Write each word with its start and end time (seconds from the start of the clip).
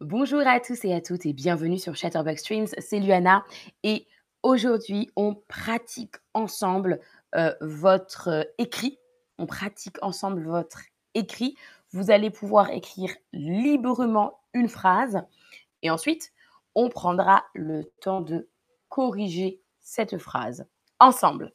Bonjour 0.00 0.46
à 0.46 0.60
tous 0.60 0.84
et 0.84 0.94
à 0.94 1.00
toutes 1.00 1.26
et 1.26 1.32
bienvenue 1.32 1.76
sur 1.76 1.96
Chatterbox 1.96 2.40
Streams, 2.40 2.68
c'est 2.78 3.00
Luana 3.00 3.44
et 3.82 4.06
aujourd'hui 4.44 5.10
on 5.16 5.34
pratique 5.34 6.14
ensemble 6.34 7.00
euh, 7.34 7.52
votre 7.60 8.48
écrit. 8.58 9.00
On 9.38 9.46
pratique 9.46 9.96
ensemble 10.00 10.44
votre 10.44 10.82
écrit. 11.14 11.56
Vous 11.90 12.12
allez 12.12 12.30
pouvoir 12.30 12.70
écrire 12.70 13.10
librement 13.32 14.38
une 14.54 14.68
phrase 14.68 15.20
et 15.82 15.90
ensuite 15.90 16.30
on 16.76 16.90
prendra 16.90 17.44
le 17.52 17.82
temps 18.00 18.20
de 18.20 18.48
corriger 18.88 19.60
cette 19.80 20.18
phrase 20.18 20.64
ensemble. 21.00 21.52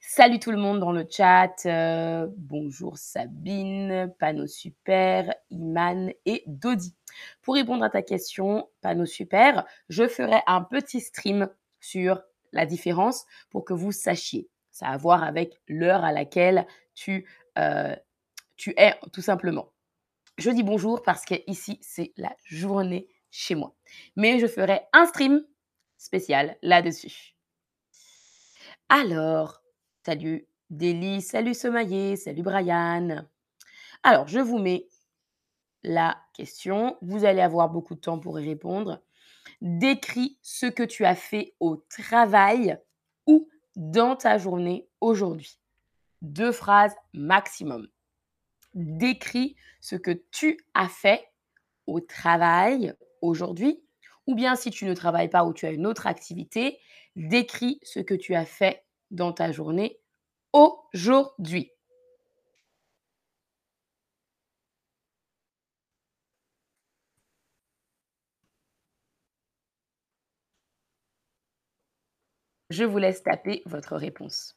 Salut 0.00 0.38
tout 0.38 0.52
le 0.52 0.58
monde 0.58 0.78
dans 0.78 0.92
le 0.92 1.04
chat. 1.10 1.66
Euh, 1.66 2.28
bonjour 2.36 2.98
Sabine, 2.98 4.14
Pano 4.20 4.46
Super, 4.46 5.34
Iman 5.50 6.12
et 6.24 6.44
Dodi. 6.46 6.94
Pour 7.42 7.54
répondre 7.54 7.84
à 7.84 7.90
ta 7.90 8.02
question, 8.02 8.68
Pano 8.80 9.06
Super, 9.06 9.64
je 9.88 10.06
ferai 10.08 10.40
un 10.46 10.62
petit 10.62 11.00
stream 11.00 11.48
sur 11.80 12.22
la 12.52 12.66
différence 12.66 13.26
pour 13.50 13.64
que 13.64 13.72
vous 13.72 13.92
sachiez. 13.92 14.48
Ça 14.70 14.88
a 14.88 14.94
à 14.94 14.96
voir 14.96 15.22
avec 15.22 15.60
l'heure 15.68 16.04
à 16.04 16.12
laquelle 16.12 16.66
tu, 16.94 17.26
euh, 17.58 17.96
tu 18.56 18.74
es, 18.76 18.94
tout 19.12 19.22
simplement. 19.22 19.72
Je 20.38 20.50
dis 20.50 20.62
bonjour 20.62 21.02
parce 21.02 21.24
que 21.24 21.34
ici, 21.46 21.78
c'est 21.80 22.12
la 22.16 22.34
journée 22.44 23.08
chez 23.30 23.54
moi. 23.54 23.74
Mais 24.16 24.38
je 24.38 24.46
ferai 24.46 24.82
un 24.92 25.06
stream 25.06 25.42
spécial 25.96 26.56
là-dessus. 26.62 27.36
Alors, 28.88 29.62
salut 30.04 30.46
Deli, 30.70 31.22
salut 31.22 31.54
Somaillé, 31.54 32.16
salut 32.16 32.42
Brian. 32.42 33.26
Alors, 34.02 34.28
je 34.28 34.40
vous 34.40 34.58
mets 34.58 34.86
la 35.86 36.18
question. 36.34 36.98
Vous 37.00 37.24
allez 37.24 37.40
avoir 37.40 37.70
beaucoup 37.70 37.94
de 37.94 38.00
temps 38.00 38.18
pour 38.18 38.38
y 38.40 38.46
répondre. 38.46 39.00
Décris 39.62 40.36
ce 40.42 40.66
que 40.66 40.82
tu 40.82 41.04
as 41.04 41.14
fait 41.14 41.54
au 41.60 41.76
travail 41.76 42.76
ou 43.26 43.48
dans 43.76 44.16
ta 44.16 44.36
journée 44.36 44.88
aujourd'hui. 45.00 45.58
Deux 46.22 46.52
phrases 46.52 46.94
maximum. 47.14 47.88
Décris 48.74 49.56
ce 49.80 49.94
que 49.94 50.10
tu 50.32 50.58
as 50.74 50.88
fait 50.88 51.24
au 51.86 52.00
travail 52.00 52.92
aujourd'hui 53.22 53.80
ou 54.26 54.34
bien 54.34 54.56
si 54.56 54.70
tu 54.70 54.86
ne 54.86 54.94
travailles 54.94 55.30
pas 55.30 55.44
ou 55.44 55.52
tu 55.52 55.66
as 55.66 55.70
une 55.70 55.86
autre 55.86 56.08
activité, 56.08 56.80
décris 57.14 57.78
ce 57.84 58.00
que 58.00 58.14
tu 58.14 58.34
as 58.34 58.44
fait 58.44 58.84
dans 59.12 59.32
ta 59.32 59.52
journée 59.52 60.00
aujourd'hui. 60.52 61.70
Je 72.76 72.84
vous 72.84 72.98
laisse 72.98 73.22
taper 73.22 73.62
votre 73.64 73.96
réponse. 73.96 74.54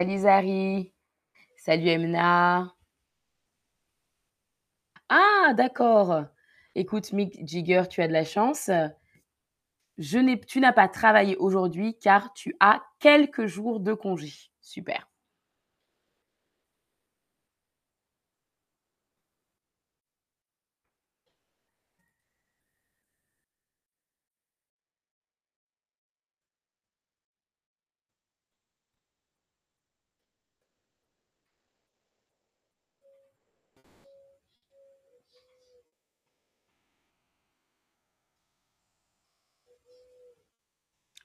Salut 0.00 0.18
Zari. 0.18 0.92
Salut 1.56 1.88
Emna. 1.88 2.74
Ah, 5.08 5.52
d'accord. 5.56 6.24
Écoute, 6.74 7.12
Mick 7.12 7.46
Jigger, 7.46 7.84
tu 7.88 8.02
as 8.02 8.08
de 8.08 8.12
la 8.12 8.24
chance. 8.24 8.70
Tu 9.96 10.60
n'as 10.60 10.72
pas 10.72 10.88
travaillé 10.88 11.36
aujourd'hui 11.36 11.96
car 11.96 12.32
tu 12.32 12.56
as 12.58 12.82
quelques 12.98 13.46
jours 13.46 13.78
de 13.78 13.94
congé. 13.94 14.32
Super. 14.60 15.08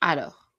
Alors, 0.02 0.52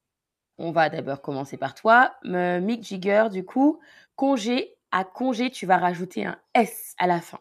on 0.58 0.72
va 0.72 0.90
d'abord 0.90 1.22
commencer 1.22 1.56
par 1.56 1.74
toi. 1.74 2.14
Mick 2.24 2.82
Jigger, 2.82 3.28
du 3.30 3.44
coup, 3.44 3.80
congé, 4.16 4.76
à 4.90 5.04
congé, 5.04 5.50
tu 5.50 5.66
vas 5.66 5.78
rajouter 5.78 6.26
un 6.26 6.38
S 6.54 6.94
à 6.98 7.06
la 7.06 7.20
fin. 7.20 7.40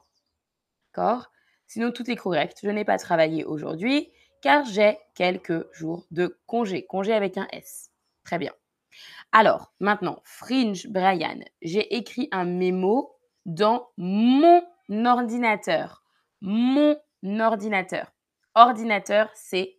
D'accord? 0.93 1.31
Sinon, 1.67 1.91
tout 1.91 2.09
est 2.09 2.15
correct. 2.15 2.59
Je 2.63 2.69
n'ai 2.69 2.85
pas 2.85 2.97
travaillé 2.97 3.43
aujourd'hui 3.43 4.11
car 4.41 4.63
j'ai 4.65 4.97
quelques 5.15 5.71
jours 5.73 6.05
de 6.11 6.39
congé. 6.47 6.85
Congé 6.85 7.13
avec 7.13 7.37
un 7.37 7.47
S. 7.51 7.91
Très 8.23 8.37
bien. 8.37 8.53
Alors, 9.31 9.73
maintenant, 9.79 10.21
Fringe 10.23 10.87
Brian, 10.87 11.39
j'ai 11.61 11.95
écrit 11.95 12.29
un 12.31 12.45
mémo 12.45 13.15
dans 13.45 13.89
mon 13.97 14.63
ordinateur. 15.05 16.03
Mon 16.41 16.97
ordinateur. 17.39 18.13
Ordinateur, 18.55 19.29
c'est 19.35 19.77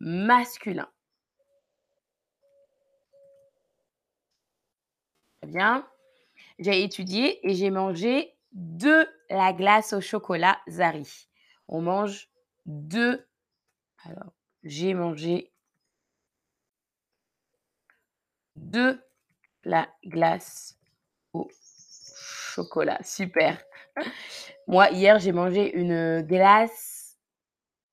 masculin. 0.00 0.88
Très 5.40 5.50
bien. 5.50 5.86
J'ai 6.58 6.82
étudié 6.82 7.46
et 7.48 7.54
j'ai 7.54 7.70
mangé 7.70 8.34
de 8.52 9.06
la 9.30 9.52
glace 9.52 9.92
au 9.92 10.00
chocolat 10.00 10.60
Zari. 10.68 11.28
On 11.68 11.80
mange 11.80 12.28
de. 12.66 13.26
Alors, 14.04 14.32
j'ai 14.64 14.92
mangé 14.92 15.52
de 18.56 19.00
la 19.64 19.88
glace 20.04 20.78
au 21.32 21.48
chocolat. 22.54 22.98
Super. 23.02 23.58
Moi, 24.66 24.90
hier, 24.90 25.18
j'ai 25.18 25.32
mangé 25.32 25.74
une 25.74 26.20
glace 26.22 27.16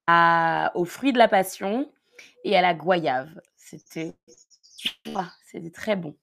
à, 0.08 0.72
aux 0.76 0.86
fruits 0.86 1.14
de 1.14 1.18
la 1.18 1.28
passion 1.30 1.92
et 2.44 2.58
à 2.58 2.62
la 2.62 2.74
goyave. 2.74 3.30
C'était 3.56 4.14
c'était 5.46 5.72
très 5.72 5.96
bon. 5.96 6.16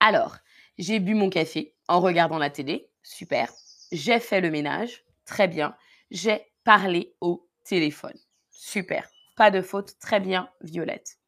Alors, 0.00 0.36
j'ai 0.78 1.00
bu 1.00 1.14
mon 1.14 1.30
café 1.30 1.74
en 1.88 2.00
regardant 2.00 2.38
la 2.38 2.50
télé. 2.50 2.90
Super. 3.02 3.52
J'ai 3.90 4.20
fait 4.20 4.40
le 4.40 4.50
ménage. 4.50 5.04
Très 5.24 5.48
bien. 5.48 5.76
J'ai 6.10 6.40
parlé 6.64 7.14
au 7.20 7.48
téléphone. 7.64 8.16
Super. 8.50 9.08
Pas 9.36 9.50
de 9.50 9.62
faute. 9.62 9.98
Très 9.98 10.20
bien, 10.20 10.50
Violette. 10.60 11.18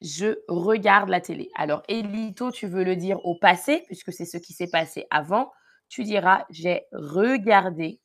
Je 0.00 0.38
regarde 0.48 1.08
la 1.08 1.20
télé. 1.20 1.50
Alors, 1.56 1.82
Elito, 1.88 2.52
tu 2.52 2.66
veux 2.68 2.84
le 2.84 2.94
dire 2.94 3.24
au 3.24 3.36
passé, 3.36 3.82
puisque 3.86 4.12
c'est 4.12 4.26
ce 4.26 4.36
qui 4.36 4.52
s'est 4.52 4.70
passé 4.70 5.06
avant. 5.10 5.50
Tu 5.88 6.04
diras, 6.04 6.44
j'ai 6.50 6.84
regardé 6.92 8.00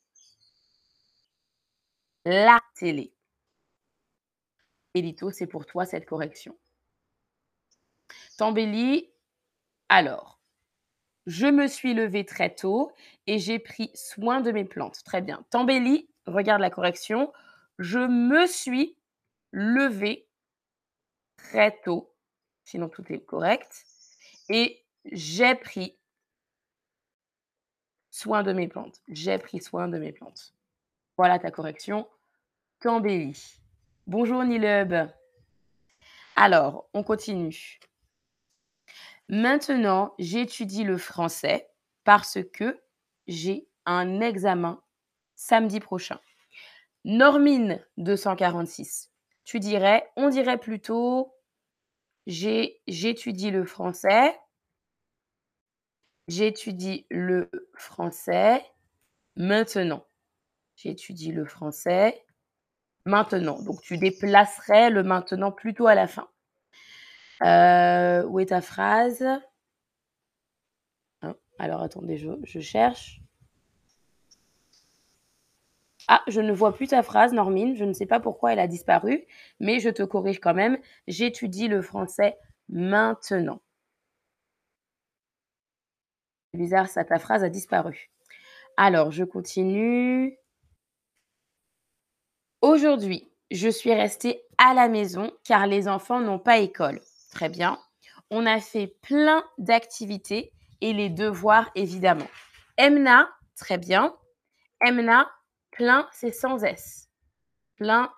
la 2.25 2.60
télé. 2.75 3.13
Elito, 4.95 5.31
c'est 5.31 5.48
pour 5.48 5.66
toi 5.66 5.86
cette 5.86 6.06
correction. 6.06 6.57
Tambéli, 8.38 9.12
alors, 9.89 10.39
je 11.25 11.47
me 11.47 11.68
suis 11.68 11.94
levée 11.94 12.25
très 12.25 12.53
tôt 12.53 12.91
et 13.27 13.39
j'ai 13.39 13.59
pris 13.59 13.91
soin 13.94 14.41
de 14.41 14.51
mes 14.51 14.65
plantes. 14.65 15.03
Très 15.03 15.21
bien. 15.21 15.45
Tambéli, 15.50 16.09
regarde 16.25 16.62
la 16.62 16.69
correction. 16.69 17.31
Je 17.80 18.00
me 18.00 18.45
suis 18.47 18.95
levée 19.51 20.27
très 21.38 21.71
tôt, 21.83 22.12
sinon 22.63 22.89
tout 22.89 23.03
est 23.12 23.19
correct, 23.19 23.85
et 24.50 24.83
j'ai 25.12 25.56
pris 25.56 25.97
soin 28.09 28.44
de 28.44 28.53
mes 28.53 28.68
plantes. 28.68 29.01
J'ai 29.07 29.38
pris 29.38 29.62
soin 29.62 29.88
de 29.88 29.97
mes 29.97 30.12
plantes. 30.12 30.53
Voilà 31.18 31.39
ta 31.39 31.51
correction. 31.51 32.07
Tambéli. 32.80 33.59
Bonjour 34.07 34.44
Nilub. 34.44 35.09
Alors, 36.35 36.89
on 36.94 37.03
continue. 37.03 37.80
Maintenant, 39.35 40.13
j'étudie 40.19 40.83
le 40.83 41.00
français 41.00 41.68
parce 42.03 42.38
que 42.53 42.80
j'ai 43.25 43.68
un 43.88 44.21
examen 44.21 44.80
samedi 45.33 45.80
prochain. 45.80 46.19
Normine 47.03 47.83
246. 47.97 49.09
Tu 49.44 49.59
dirais 49.59 50.07
on 50.18 50.30
dirait 50.30 50.59
plutôt 50.59 51.33
j'étudie 52.27 53.50
le 53.50 53.65
français 53.65 54.39
j'étudie 56.27 57.07
le 57.09 57.50
français 57.74 58.63
maintenant. 59.35 60.06
J'étudie 60.75 61.31
le 61.31 61.45
français 61.45 62.24
maintenant. 63.07 63.59
Donc 63.63 63.81
tu 63.81 63.97
déplacerais 63.97 64.91
le 64.91 65.01
maintenant 65.01 65.51
plutôt 65.51 65.88
à 65.88 65.95
la 65.95 66.06
fin. 66.06 66.30
Heu, 67.41 68.25
où 68.27 68.39
est 68.39 68.47
ta 68.47 68.62
phrase? 68.62 69.24
Hein, 71.24 71.35
alors 71.59 71.81
attendez, 71.81 72.18
je 72.18 72.30
je 72.44 72.59
cherche. 72.59 73.19
Ah, 76.07 76.21
je 76.27 76.41
ne 76.41 76.51
vois 76.53 76.74
plus 76.74 76.88
ta 76.88 77.01
phrase, 77.03 77.33
Normine. 77.33 77.75
Je 77.75 77.83
ne 77.85 77.94
sais 77.94 78.06
pas 78.06 78.19
pourquoi 78.19 78.53
elle 78.53 78.59
a 78.59 78.68
disparu, 78.68 79.25
mais 79.59 79.80
je 79.80 79.89
te 79.89 80.03
corrige 80.03 80.39
quand 80.39 80.53
même. 80.53 80.77
J'étudie 81.07 81.68
le 81.68 81.81
français 81.81 82.38
maintenant. 82.69 83.62
C'est 86.51 86.57
bizarre, 86.59 86.88
ça, 86.88 87.03
ta 87.03 87.19
phrase 87.19 87.44
a 87.44 87.50
disparu. 87.50 88.09
Alors, 88.77 89.12
je 89.12 89.24
continue. 89.24 90.38
Aujourd'hui, 92.62 93.30
je 93.51 93.69
suis 93.69 93.94
restée 93.94 94.41
à 94.57 94.74
la 94.74 94.88
maison 94.88 95.31
car 95.44 95.68
les 95.68 95.88
enfants 95.88 96.19
n'ont 96.21 96.39
pas 96.39 96.57
école. 96.59 97.00
Très 97.33 97.50
bien. 97.50 97.80
On 98.30 98.45
a 98.45 98.59
fait 98.59 98.88
plein 99.01 99.44
d'activités 99.57 100.53
et 100.81 100.94
les 100.94 101.09
devoirs, 101.09 101.71
évidemment. 101.75 102.27
Emna, 102.77 103.30
très 103.56 103.77
bien. 103.77 104.15
Emna, 104.85 105.30
Plein, 105.74 106.07
c'est 106.12 106.31
sans 106.31 106.63
S. 106.63 107.09
Plein, 107.77 108.13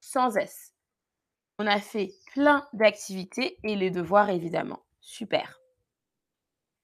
sans 0.00 0.36
S. 0.36 0.74
On 1.60 1.66
a 1.68 1.80
fait 1.80 2.12
plein 2.32 2.66
d'activités 2.72 3.56
et 3.62 3.76
les 3.76 3.90
devoirs, 3.90 4.30
évidemment. 4.30 4.82
Super. 5.00 5.60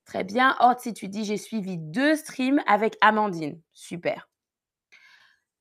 Très 0.04 0.22
bien. 0.22 0.56
Oh, 0.60 0.72
si 0.78 0.94
tu 0.94 1.08
dis, 1.08 1.24
j'ai 1.24 1.36
suivi 1.36 1.78
deux 1.78 2.14
streams 2.14 2.62
avec 2.68 2.96
Amandine. 3.00 3.60
Super. 3.72 4.28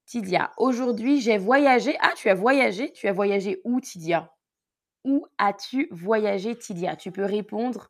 Tidia, 0.05 0.51
aujourd'hui, 0.57 1.19
j'ai 1.19 1.39
voyagé. 1.39 1.97
Ah, 2.01 2.13
tu 2.15 2.29
as 2.29 2.35
voyagé? 2.35 2.91
Tu 2.93 3.07
as 3.07 3.13
voyagé 3.13 3.59
où, 3.63 3.81
Tidia? 3.81 4.31
Où 5.05 5.25
as-tu 5.37 5.87
voyagé, 5.91 6.57
Tidia 6.57 6.95
Tu 6.95 7.11
peux 7.11 7.25
répondre 7.25 7.89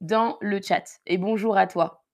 dans 0.00 0.38
le 0.40 0.60
chat. 0.62 1.00
Et 1.06 1.18
bonjour 1.18 1.56
à 1.56 1.66
toi. 1.66 2.04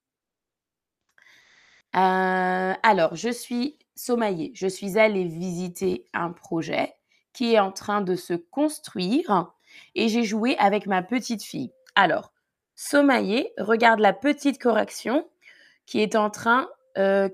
Euh, 1.96 2.74
alors, 2.82 3.14
je 3.14 3.30
suis 3.30 3.78
sommaillée. 3.94 4.52
Je 4.54 4.66
suis 4.66 4.98
allée 4.98 5.24
visiter 5.24 6.06
un 6.12 6.30
projet 6.30 6.94
qui 7.32 7.54
est 7.54 7.58
en 7.58 7.72
train 7.72 8.00
de 8.00 8.16
se 8.16 8.34
construire 8.34 9.52
et 9.94 10.08
j'ai 10.08 10.24
joué 10.24 10.56
avec 10.58 10.86
ma 10.86 11.02
petite 11.02 11.42
fille. 11.42 11.72
Alors, 11.94 12.32
sommaillée, 12.74 13.52
regarde 13.58 14.00
la 14.00 14.12
petite 14.12 14.60
correction 14.60 15.28
qui 15.86 16.00
est 16.00 16.16
en 16.16 16.30
train... 16.30 16.68
Euh, 16.98 17.28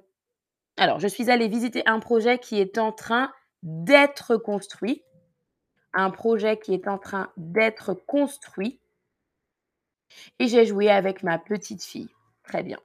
alors, 0.78 1.00
je 1.00 1.08
suis 1.08 1.30
allée 1.30 1.48
visiter 1.48 1.82
un 1.86 2.00
projet 2.00 2.38
qui 2.38 2.60
est 2.60 2.76
en 2.78 2.92
train 2.92 3.32
d'être 3.62 4.36
construit. 4.36 5.02
Un 5.98 6.10
projet 6.10 6.58
qui 6.58 6.74
est 6.74 6.88
en 6.88 6.98
train 6.98 7.32
d'être 7.38 7.94
construit. 7.94 8.78
Et 10.38 10.46
j'ai 10.46 10.66
joué 10.66 10.90
avec 10.90 11.22
ma 11.22 11.38
petite 11.38 11.82
fille. 11.82 12.10
Très 12.42 12.62
bien. 12.62 12.78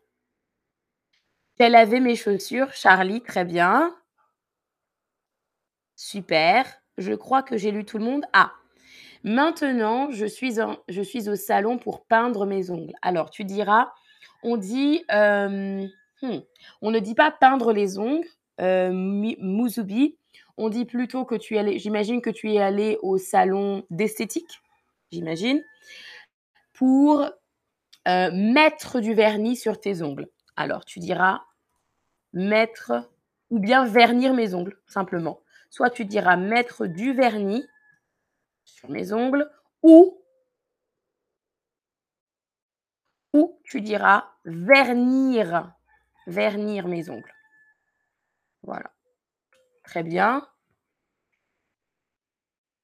J'ai 1.59 1.69
lavé 1.69 1.99
mes 1.99 2.15
chaussures, 2.15 2.73
Charlie, 2.73 3.21
très 3.21 3.45
bien. 3.45 3.95
Super. 5.95 6.65
Je 6.97 7.13
crois 7.13 7.43
que 7.43 7.57
j'ai 7.57 7.71
lu 7.71 7.85
tout 7.85 7.97
le 7.97 8.05
monde. 8.05 8.25
Ah, 8.33 8.53
maintenant, 9.23 10.09
je 10.09 10.25
suis, 10.25 10.55
je 10.87 11.01
suis 11.01 11.29
au 11.29 11.35
salon 11.35 11.77
pour 11.77 12.05
peindre 12.05 12.45
mes 12.45 12.71
ongles. 12.71 12.95
Alors, 13.01 13.29
tu 13.29 13.43
diras, 13.43 13.93
on 14.41 14.57
dit, 14.57 15.03
euh, 15.11 15.85
hmm, 16.21 16.39
on 16.81 16.91
ne 16.91 16.99
dit 16.99 17.13
pas 17.13 17.29
peindre 17.29 17.73
les 17.73 17.99
ongles, 17.99 18.27
euh. 18.59 18.91
On 20.63 20.69
dit 20.69 20.85
plutôt 20.85 21.25
que 21.25 21.33
tu 21.33 21.55
es 21.55 21.57
allé, 21.57 21.79
j'imagine 21.79 22.21
que 22.21 22.29
tu 22.29 22.53
es 22.53 22.61
allé 22.61 22.99
au 23.01 23.17
salon 23.17 23.83
d'esthétique, 23.89 24.61
j'imagine, 25.11 25.65
pour 26.73 27.21
euh, 28.07 28.29
mettre 28.31 28.99
du 28.99 29.15
vernis 29.15 29.55
sur 29.55 29.79
tes 29.79 30.03
ongles. 30.03 30.29
Alors, 30.55 30.85
tu 30.85 30.99
diras, 30.99 31.41
mettre 32.33 33.09
ou 33.49 33.57
bien 33.57 33.85
vernir 33.85 34.35
mes 34.35 34.53
ongles, 34.53 34.79
simplement. 34.85 35.41
Soit 35.71 35.89
tu 35.89 36.05
diras 36.05 36.37
mettre 36.37 36.85
du 36.85 37.11
vernis 37.11 37.65
sur 38.63 38.87
mes 38.91 39.13
ongles 39.13 39.49
ou 39.81 40.21
ou 43.33 43.59
tu 43.63 43.81
diras 43.81 44.31
vernir, 44.45 45.73
vernir 46.27 46.87
mes 46.87 47.09
ongles. 47.09 47.33
Voilà. 48.61 48.91
Très 49.91 50.03
bien. 50.03 50.47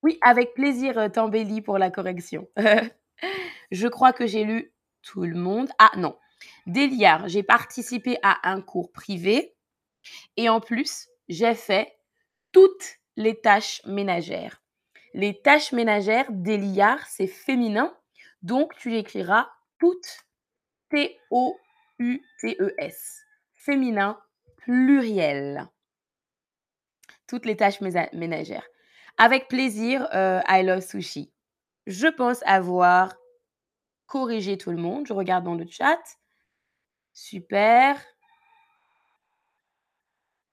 Oui, 0.03 0.17
avec 0.21 0.53
plaisir, 0.55 0.97
euh, 0.97 1.07
pour 1.63 1.77
la 1.77 1.89
correction. 1.89 2.49
Je 3.71 3.87
crois 3.87 4.11
que 4.11 4.27
j'ai 4.27 4.43
lu 4.43 4.73
tout 5.03 5.21
le 5.21 5.33
monde. 5.35 5.69
Ah 5.79 5.91
non, 5.95 6.17
Déliard, 6.65 7.29
j'ai 7.29 7.43
participé 7.43 8.17
à 8.23 8.49
un 8.51 8.59
cours 8.61 8.91
privé 8.91 9.55
et 10.35 10.49
en 10.49 10.59
plus, 10.59 11.07
j'ai 11.29 11.55
fait 11.55 11.97
toutes 12.51 12.97
les 13.15 13.39
tâches 13.39 13.81
ménagères. 13.85 14.61
Les 15.13 15.41
tâches 15.41 15.71
ménagères 15.71 16.29
d'Eliard, 16.29 17.07
c'est 17.07 17.27
féminin, 17.27 17.95
donc 18.41 18.75
tu 18.75 18.97
écriras 18.97 19.49
toutes, 19.79 20.25
T-O-U-T-E-S, 20.89 21.61
féminin 23.53 24.19
pluriel. 24.57 25.69
Toutes 27.27 27.45
les 27.45 27.57
tâches 27.57 27.81
ménagères. 27.81 28.67
Avec 29.17 29.47
plaisir, 29.47 30.07
euh, 30.13 30.41
I 30.47 30.63
love 30.63 30.81
sushi. 30.81 31.31
Je 31.85 32.07
pense 32.07 32.41
avoir 32.45 33.15
corrigé 34.05 34.57
tout 34.57 34.71
le 34.71 34.77
monde. 34.77 35.05
Je 35.07 35.13
regarde 35.13 35.43
dans 35.43 35.55
le 35.55 35.65
chat. 35.69 35.99
Super. 37.13 37.99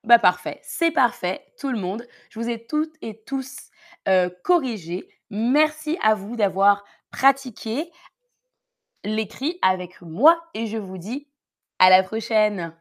Bah 0.05 0.19
parfait, 0.19 0.61
c'est 0.63 0.91
parfait, 0.91 1.47
tout 1.59 1.71
le 1.71 1.79
monde. 1.79 2.07
Je 2.29 2.39
vous 2.39 2.51
ai 2.51 2.67
toutes 2.67 2.95
et 3.01 3.23
tous 3.25 3.71
euh, 4.07 4.29
corrigés. 4.43 5.09
Merci 5.31 5.97
à 6.03 6.15
vous 6.15 6.37
d'avoir 6.37 6.85
pratiqué 7.11 7.91
l'écrit 9.03 9.59
avec 9.63 10.03
moi 10.03 10.43
et 10.53 10.67
je 10.67 10.77
vous 10.77 10.99
dis 10.99 11.29
à 11.79 11.89
la 11.89 12.03
prochaine. 12.03 12.77